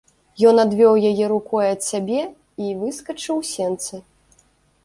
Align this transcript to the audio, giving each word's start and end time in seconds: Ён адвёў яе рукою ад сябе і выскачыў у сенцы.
Ён 0.51 0.55
адвёў 0.63 0.95
яе 1.09 1.25
рукою 1.33 1.61
ад 1.75 1.81
сябе 1.89 2.21
і 2.69 2.73
выскачыў 2.81 3.35
у 3.43 3.47
сенцы. 3.55 3.95